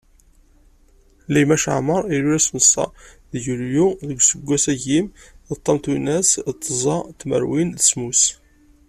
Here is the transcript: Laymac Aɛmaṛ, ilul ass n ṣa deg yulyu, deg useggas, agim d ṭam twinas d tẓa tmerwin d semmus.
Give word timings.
Laymac 1.33 1.63
Aɛmaṛ, 1.73 2.01
ilul 2.15 2.33
ass 2.37 2.47
n 2.57 2.59
ṣa 2.71 2.85
deg 3.31 3.43
yulyu, 3.45 3.87
deg 4.07 4.17
useggas, 4.21 4.65
agim 4.73 5.07
d 5.55 5.57
ṭam 5.63 5.77
twinas 5.83 6.29
d 6.55 6.57
tẓa 6.63 6.97
tmerwin 7.19 7.69
d 7.77 7.81
semmus. 7.89 8.23